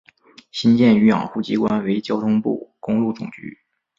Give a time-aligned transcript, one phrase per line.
[0.51, 3.59] 新建与养护机关为交通部公路总局。